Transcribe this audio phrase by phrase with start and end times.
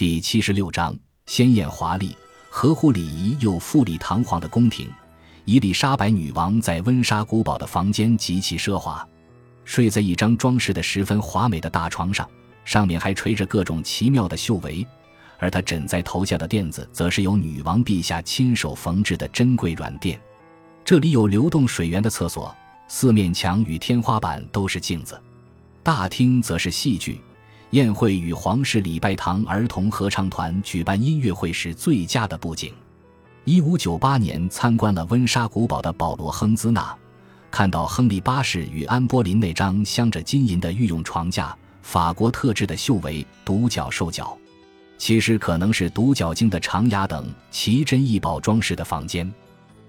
[0.00, 2.16] 第七十六章：鲜艳华丽、
[2.48, 4.90] 合乎礼仪又富丽堂皇的宫廷。
[5.44, 9.06] 伊丽莎白女王在温莎古堡的房间极其奢华，
[9.62, 12.26] 睡在一张装饰的十分华美的大床上，
[12.64, 14.86] 上面还垂着各种奇妙的绣围。
[15.38, 20.18] 而她枕在头下的垫子，则是由女王陛下亲手缝制的珍贵软垫。
[20.82, 22.56] 这里有流动水源的厕所，
[22.88, 25.20] 四面墙与天花板都是镜子。
[25.82, 27.20] 大厅则是戏剧、
[27.70, 32.72] 宴会与皇室礼拜堂儿童合唱团举办音乐会时最佳的布景。
[33.44, 36.92] 一五九八年参观了温莎古堡的保罗·亨兹纳，
[37.48, 44.36] 看到亨利八世与安波林那张镶着金银的御用床架，法国特制的绣围独角兽脚，
[44.98, 49.32] 其实可能是独角鲸的长牙等奇珍异宝装饰的房间。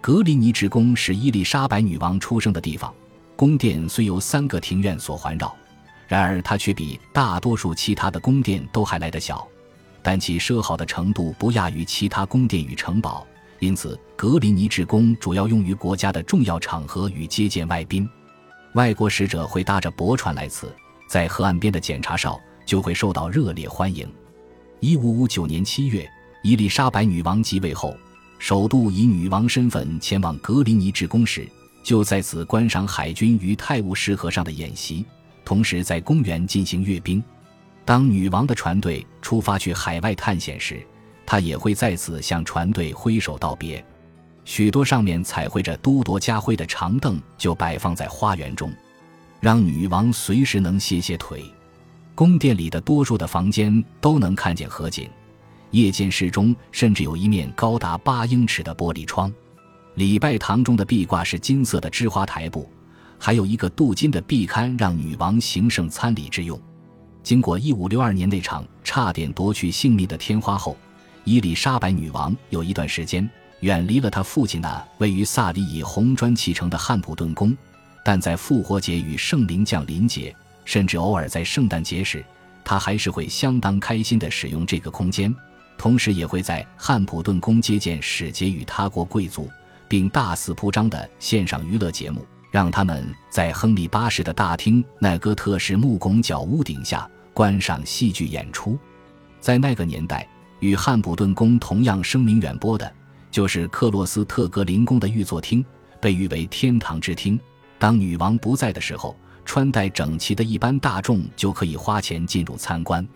[0.00, 2.92] 格林尼治宫是伊丽莎白女王出生的地方，
[3.36, 5.54] 宫殿虽由三个庭院所环绕。
[6.08, 9.46] 然而，它却比大多数其他的宫殿都还来得小，
[10.02, 13.26] 但其奢豪的程度不亚于其他宫殿与城堡。
[13.58, 18.08] 因此，格林尼治宫主要用于国家的重要场合与接见外宾。
[18.74, 20.70] 外国使者会搭着驳船来此，
[21.08, 24.06] 在河岸边的检查哨就会受到热烈欢迎。
[24.80, 26.06] 一五五九年七月，
[26.42, 27.96] 伊丽莎白女王即位后，
[28.38, 31.48] 首度以女王身份前往格林尼治宫时，
[31.82, 35.04] 就在此观赏海军于泰晤士河上的演习。
[35.46, 37.22] 同时，在公园进行阅兵。
[37.84, 40.84] 当女王的船队出发去海外探险时，
[41.24, 43.82] 她也会再次向船队挥手道别。
[44.44, 48.72] 许多上面彩绘着都铎家徽的长凳就摆放在花园中，
[49.40, 51.44] 让女王随时能歇歇腿。
[52.16, 55.08] 宫殿里的多数的房间都能看见河景，
[55.70, 59.32] 夜间室中甚至有一面高达八英尺的玻璃窗。
[59.94, 62.68] 礼拜堂中的壁挂是金色的织花台布。
[63.18, 66.60] 还有一个镀金的壁龛，让女王行圣参礼之用。
[67.22, 70.76] 经过1562年那场差点夺去性命的天花后，
[71.24, 73.28] 伊丽莎白女王有一段时间
[73.60, 77.56] 远离了她父亲那位于萨里以红砖砌成的汉普顿宫。
[78.04, 80.32] 但在复活节与圣灵降临节，
[80.64, 82.24] 甚至偶尔在圣诞节时，
[82.62, 85.34] 她还是会相当开心地使用这个空间，
[85.76, 89.50] 同时也会在汉普顿宫接见使节与他国贵族，
[89.88, 92.24] 并大肆铺张地献上娱乐节目。
[92.56, 98.78] 让他们在亨利八世的大厅奈戈特式木拱角屋顶下观赏戏剧演出。
[99.38, 100.26] 在那个年代，
[100.60, 102.90] 与汉普顿宫同样声名远播的，
[103.30, 105.62] 就是克洛斯特格林宫的御座厅，
[106.00, 107.38] 被誉为“天堂之厅”。
[107.78, 113.06] 当女王不在的时候，穿戴整齐的一般大众就可以花钱进入参观。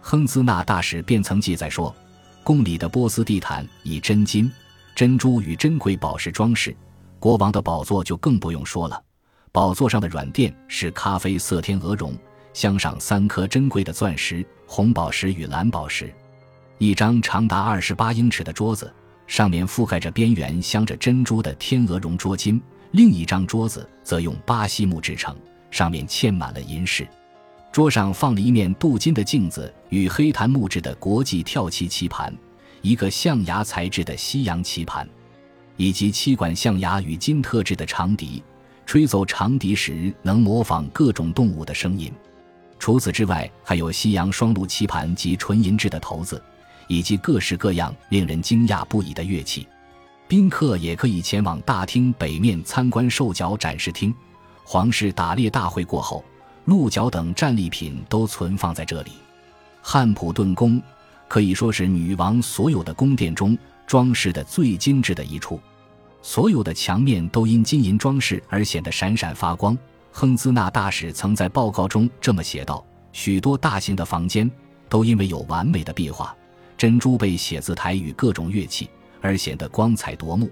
[0.00, 1.94] 亨兹纳大使便曾记载说，
[2.42, 4.50] 宫里的波斯地毯以真金、
[4.94, 6.74] 珍珠与珍贵宝石装饰。
[7.18, 9.02] 国王的宝座就更不用说了，
[9.50, 12.16] 宝座上的软垫是咖啡色天鹅绒，
[12.52, 16.14] 镶上三颗珍贵的钻石、红宝石与蓝宝石。
[16.78, 18.92] 一张长达二十八英尺的桌子，
[19.26, 22.60] 上面覆盖着边缘镶着珍珠的天鹅绒桌巾；
[22.92, 25.36] 另一张桌子则用巴西木制成，
[25.72, 27.06] 上面嵌满了银饰。
[27.72, 32.32] 桌上放了一面镀金的镜子与黑檀木质的国际跳棋棋盘，
[32.80, 35.06] 一个象牙材质的西洋棋盘。
[35.78, 38.42] 以及七管象牙与金特制的长笛，
[38.84, 42.12] 吹奏长笛时能模仿各种动物的声音。
[42.78, 46.42] 除此之外，还有西洋双鹿棋盘及纯银制的骰子，
[46.88, 49.66] 以及各式各样令人惊讶不已的乐器。
[50.26, 54.14] 宾客也可以前往大厅北面参观兽脚展示厅。
[54.64, 56.24] 皇室打猎大会过后，
[56.64, 59.12] 鹿角等战利品都存放在这里。
[59.80, 60.82] 汉普顿宫
[61.28, 63.56] 可以说是女王所有的宫殿中。
[63.88, 65.58] 装饰的最精致的一处，
[66.20, 69.76] 所有的墙面都因金银装饰而显得闪闪发光。
[70.12, 74.50] 亨兹纳大使曾在报告中这么写道：“许多大型的房间
[74.90, 76.36] 都因为有完美的壁画、
[76.76, 78.90] 珍珠被写字台与各种乐器
[79.22, 80.50] 而显得光彩夺目，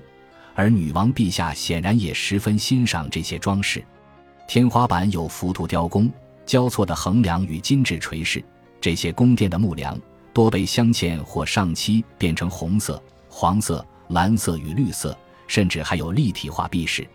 [0.54, 3.84] 而女王陛下显然也十分欣赏这些装饰。
[4.48, 6.10] 天花板有浮凸雕工、
[6.46, 8.42] 交错的横梁与金质垂饰，
[8.80, 10.00] 这些宫殿的木梁
[10.32, 13.02] 多被镶嵌或上漆变成红色。”
[13.38, 15.14] 黄色、蓝色与绿色，
[15.46, 17.06] 甚至还有立体化壁饰。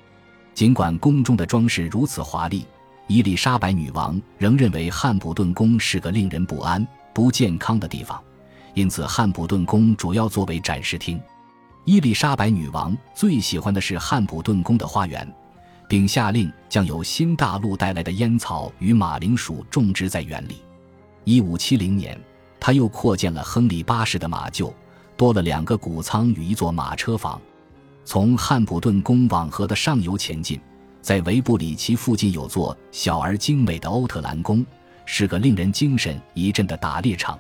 [0.54, 2.64] 尽管宫中的装饰如此华丽，
[3.08, 8.22] 伊丽莎白女王仍认为汉普顿宫是个令人不安、不健康的地方，
[8.76, 11.20] 因此汉普顿宫主要作为展示厅。
[11.86, 15.28] 伊丽莎白女王最喜欢的是汉普顿宫的花园，
[15.90, 20.62] 并下令将由新大陆带来的烟草与马铃薯种植在园里。
[21.24, 22.16] 一五七零年，
[22.60, 24.72] 他又扩建了亨利八世的马厩。
[25.22, 27.40] 多了两个谷仓与一座马车房。
[28.04, 30.60] 从汉普顿宫往河的上游前进，
[31.00, 34.66] 在维布里奇附近有座小而精美的欧特兰宫，
[35.06, 37.38] 是个令人精神一振的打猎场。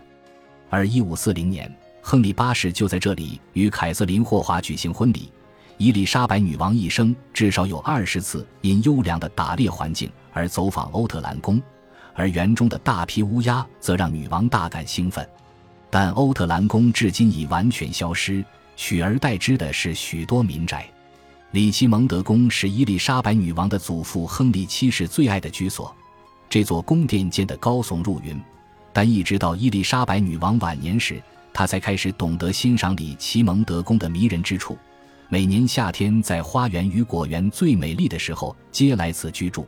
[0.69, 5.33] 而1540年，亨利八世就在这里与凯瑟琳霍华举行婚礼。
[5.79, 11.59] 伊丽莎白女王一生至少有二十次因优良的打猎环境而走访欧特兰宫，
[12.13, 15.27] 而园中的大批乌鸦则让女王大感兴奋。
[15.91, 18.43] 但欧特兰宫至今已完全消失，
[18.77, 20.89] 取而代之的是许多民宅。
[21.51, 25.93] 里奇蒙德宫是伊丽莎白女王的祖父亨利七世最爱的居所，
[26.49, 28.41] 这座宫殿建得高耸入云，
[28.93, 31.21] 但一直到伊丽莎白女王晚年时，
[31.53, 34.77] 他才开始懂得欣赏里奇蒙德宫的迷人之处。
[35.27, 39.67] 每年夏天，在花园与果园最美丽的时候，皆来此居住。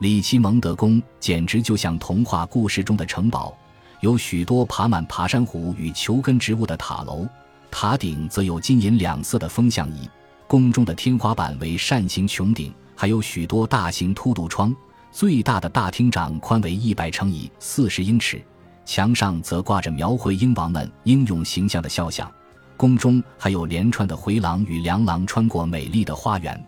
[0.00, 3.54] 里奇蒙德宫简直就像童话故事中的城堡，
[4.00, 7.28] 有许多爬满爬山虎与球根植物的塔楼，
[7.70, 10.08] 塔顶则有金银两色的风向仪。
[10.46, 14.74] 宫中的天花板为扇形穹顶，还有许多大型凸度窗。
[15.12, 18.42] 最大的大厅长宽为一百乘以四十英尺，
[18.84, 22.30] 墙上则挂着描绘英王们英勇形象的肖像。
[22.76, 26.64] 宫中还有连串的回廊与梁廊，穿过美丽的花园。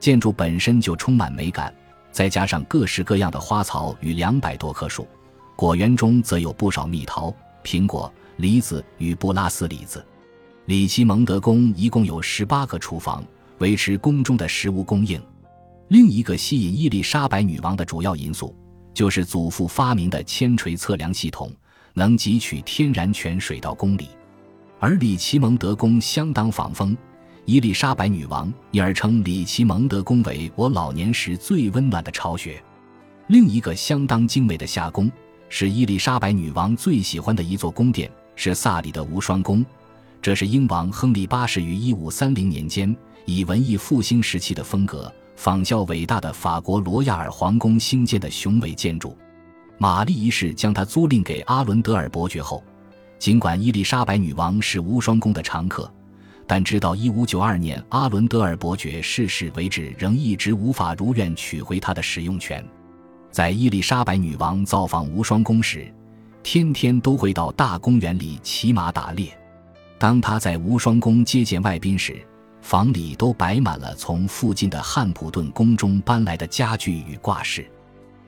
[0.00, 1.72] 建筑本身就充满美感，
[2.10, 5.06] 再加上各式各样的花草与两百多棵树，
[5.56, 10.04] 果园中则有不少蜜桃、苹果、梨子与布拉斯李子。
[10.66, 13.24] 里奇蒙德宫一共有十八个厨房，
[13.58, 15.20] 维持宫中的食物供应。
[15.88, 18.56] 另一个吸引伊丽莎白女王的主要因素，
[18.94, 21.52] 就是祖父发明的铅锤测量系统，
[21.94, 24.08] 能汲取天然泉水到宫里。
[24.78, 26.96] 而里奇蒙德宫相当防风，
[27.44, 32.62] 伊丽莎白女王因而称里奇蒙德宫为我老年时最温暖的巢穴。
[33.26, 35.10] 另一个相当精美的夏宫
[35.54, 39.62] 是伊丽莎白女王最喜欢的一座宫殿，是萨里的无双宫。
[40.22, 42.96] 这是英王亨利八世于1530年间
[43.26, 49.14] 以文艺复兴时期的风格，仿效伟大的法国罗亚尔皇宫兴建的雄伟建筑。
[49.76, 52.64] 玛丽一世将它租赁给阿伦德尔伯爵后。
[53.18, 55.92] 尽管伊丽莎白女王是无双宫的常客，
[56.46, 62.66] 但直到1592年阿伦德尔伯爵逝世为止，仍一直无法如愿取回他的使用权。
[63.32, 65.90] 在伊丽莎白女王造访无双宫时，
[66.42, 69.36] 天天都会到大公园里骑马打猎。
[69.98, 72.22] 当他在无双宫接见外宾时，
[72.60, 77.66] 房里都摆满了从附近的汉普顿宫中搬来的家具与挂饰。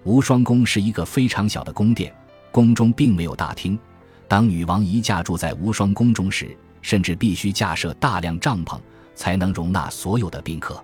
[0.05, 2.11] 无双宫是一个非常小的宫殿，
[2.51, 3.79] 宫中并没有大厅。
[4.27, 8.81] 当女王一嫁住在无双宫中时，甚至必须架设大量帐篷，
[9.15, 10.83] 才能容纳所有的宾客。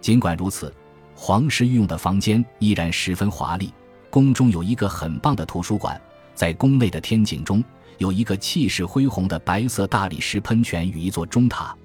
[0.00, 0.74] 尽管如此，
[1.24, 3.72] 皇室御用的房间依然十分华丽。
[4.10, 6.00] 宫中有一个很棒的图书馆，
[6.34, 7.62] 在宫内的天井中
[7.98, 11.76] 有一个气势恢宏的白色大理石喷泉与一座钟塔。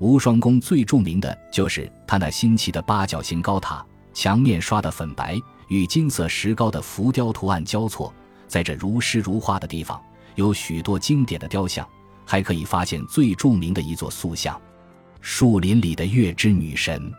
[0.00, 3.82] 无双宫最著名的就是它那新奇的八角形高塔，
[4.12, 8.12] 墙面刷的粉白，与金色石膏的浮雕图案交错，
[8.46, 9.98] 在这如诗如画的地方。
[10.34, 11.88] 有许多经典的雕像，
[12.26, 14.60] 还可以发现最著名的一座塑像——
[15.22, 17.10] 树林里的月之女神。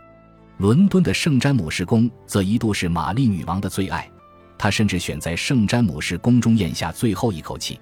[0.58, 4.10] 伦敦的圣詹姆士宫则一度是玛丽女王的最爱，
[4.58, 7.78] 她甚至选在圣詹姆士宫中咽下最后一口气。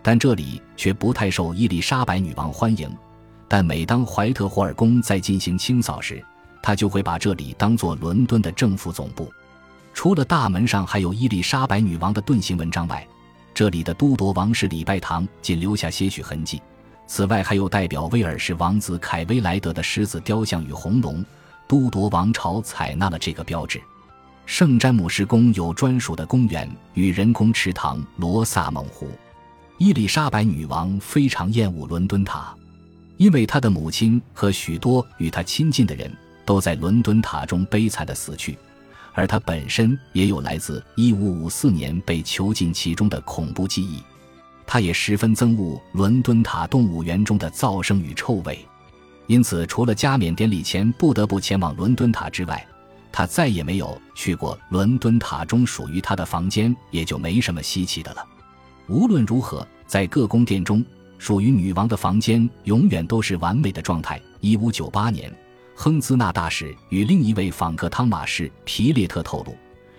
[0.00, 2.88] 但这里却不太受伊丽莎白女王欢迎。
[3.48, 6.22] 但每当怀特霍尔宫在进行清扫时，
[6.62, 9.32] 她就会把这里当作伦敦的政府总部。
[9.92, 13.04] 除了大门上还有伊丽莎白女王的盾形纹章外，
[13.52, 16.62] 这里的都铎王室礼拜堂仅留下些许痕迹，
[17.08, 21.24] 此外还有代表威尔士王子凯威莱德的狮子雕像与红龙。
[21.66, 23.80] 都铎王朝采纳了这个标志。
[24.46, 29.08] 圣詹姆士宫有专属的公园与人工池塘罗萨蒙湖。
[29.78, 32.54] 伊丽莎白女王非常厌恶伦敦塔，
[33.16, 38.56] 因为她的母亲和许多与她亲近的人都在伦敦塔中悲惨的死去。
[39.14, 44.02] 而她本身也有来自1554年被囚禁其中的恐怖记忆，
[44.66, 48.66] 他也十分憎恶伦敦塔动物园中的噪声与臭味，
[49.26, 52.66] 因此除了加冕典礼前不得不前往伦敦塔之外，
[53.10, 58.26] 他再也没有去过伦敦塔中属于他的房间，也就没什么稀奇的了。
[58.88, 60.84] 无论如何，在各宫殿中，
[61.18, 64.20] 属于女王的房间永远都是完美的状态。
[64.42, 65.32] 1598年。
[65.76, 69.56] 亨兹纳大使与另一位访客汤马士·皮列特透露，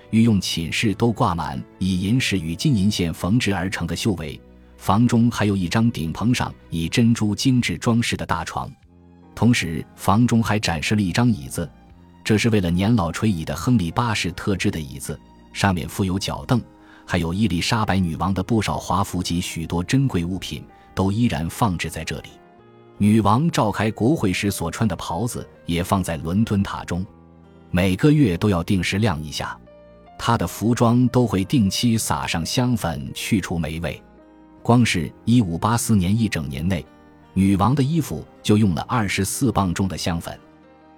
[0.10, 4.39] 御用寝室都挂满以银饰与金银线缝制而成的绣帷，
[4.77, 8.72] 房中还有一张顶棚上以珍珠精致装饰的大床，
[9.35, 11.69] 同时房中还展示了一张椅子，
[12.23, 15.19] 这是为了年老垂椅的亨利八世特制的椅子，
[15.51, 16.59] 上面附有脚凳，
[17.05, 20.63] 还有伊丽莎白女王的不少华服及许多珍贵物品
[20.95, 22.29] 都依然放置在这里。
[22.97, 27.05] 女王召开国会时所穿的袍子也放在伦敦塔中，
[27.69, 29.57] 每个月都要定时晾一下。
[30.17, 34.01] 她的服装都会定期撒上香粉，去除霉味。
[34.63, 36.83] 光是一五八四年一整年内，
[37.37, 40.39] 女王的衣服就用了二十四磅重的香粉。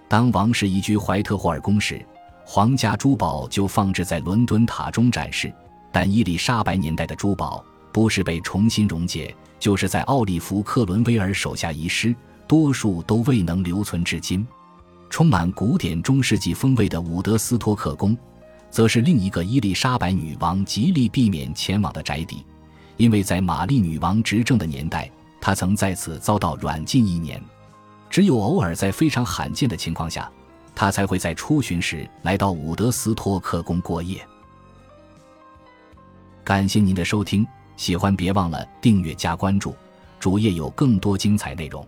[0.07, 1.99] 当王室移居怀特霍尔宫时，
[2.45, 5.51] 皇家珠宝就放置在伦敦塔中展示。
[5.91, 12.15] 但伊丽莎白年代的珠宝不是被重新溶解，就是在奥利弗·克伦威尔手下遗失，
[12.47, 14.45] 多数都未能留存至今。
[15.09, 18.15] 充满古典中世纪风味的伍德斯托克宫，
[18.69, 22.45] 则是另一个伊丽莎白女王极力避免前往的宅邸，
[22.95, 25.09] 因为在玛丽女王执政的年代，
[25.47, 27.41] 他曾在此遭到软禁一年。
[28.09, 30.29] 只有偶尔在非常罕见的情况下，
[30.75, 34.27] 他才会在出巡时来到伍德斯托克宫过夜。
[36.43, 39.73] 感谢您的收听，喜欢别忘了订阅加关注，
[40.19, 41.87] 主页有更多精彩内容。